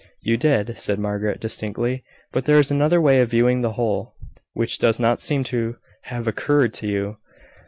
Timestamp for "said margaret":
0.79-1.39